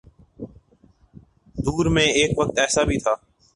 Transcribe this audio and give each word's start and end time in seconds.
دور 1.55 1.85
میں 1.85 2.05
ایک 2.11 2.37
وقت 2.39 2.59
ایسا 2.59 2.83
بھی 2.83 2.97
تھا۔ 2.99 3.13